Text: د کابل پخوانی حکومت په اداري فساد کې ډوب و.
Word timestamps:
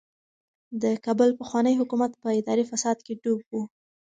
د 0.81 0.83
کابل 1.05 1.29
پخوانی 1.39 1.73
حکومت 1.81 2.11
په 2.21 2.27
اداري 2.39 2.63
فساد 2.71 2.97
کې 3.05 3.13
ډوب 3.21 3.41
و. 3.51 3.53